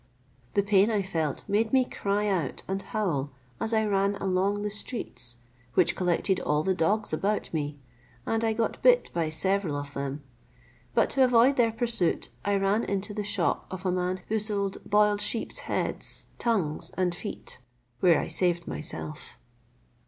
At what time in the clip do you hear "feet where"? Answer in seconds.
17.13-18.19